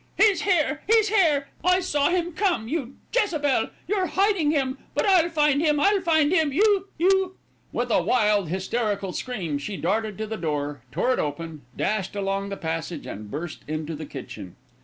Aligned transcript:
"He's 0.17 0.41
here! 0.41 0.81
He's 0.87 1.09
here! 1.09 1.49
I 1.63 1.79
saw 1.79 2.09
him 2.09 2.31
come! 2.33 2.67
You 2.67 2.95
Jezebel! 3.15 3.67
You're 3.87 4.07
hiding 4.07 4.49
him; 4.49 4.79
but 4.95 5.05
I'll 5.05 5.29
find 5.29 5.61
him. 5.61 5.79
I'll 5.79 6.01
find 6.01 6.31
him. 6.31 6.51
You 6.51 6.87
you" 6.97 7.35
With 7.71 7.91
a 7.91 8.01
wild, 8.01 8.49
hysterical 8.49 9.13
scream, 9.13 9.59
she 9.59 9.77
darted 9.77 10.17
to 10.17 10.25
the 10.25 10.37
door, 10.37 10.81
tore 10.91 11.13
it 11.13 11.19
open, 11.19 11.61
dashed 11.77 12.15
along 12.15 12.49
the 12.49 12.57
passage, 12.57 13.05
and 13.05 13.29
burst 13.29 13.59
into 13.67 13.93
the 13.93 14.07
kitchen. 14.07 14.55